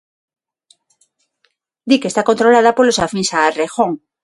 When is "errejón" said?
3.51-3.91